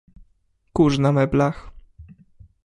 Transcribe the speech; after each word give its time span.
"Kurz 0.73 0.97
na 0.99 1.11
meblach." 1.11 1.71